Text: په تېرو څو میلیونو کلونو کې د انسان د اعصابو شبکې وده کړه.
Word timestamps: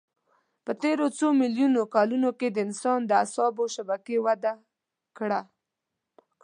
په 0.65 0.71
تېرو 0.83 1.05
څو 1.17 1.27
میلیونو 1.41 1.81
کلونو 1.95 2.29
کې 2.39 2.47
د 2.51 2.57
انسان 2.67 2.99
د 3.05 3.11
اعصابو 3.21 3.63
شبکې 3.75 4.17
وده 4.25 4.53
کړه. 5.17 5.41